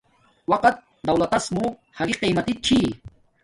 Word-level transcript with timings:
وقت 0.51 0.75
دولتس 1.07 1.45
موہ 1.53 1.67
حاگی 1.97 2.13
قیمتی 2.21 2.53
چھی 2.65 2.79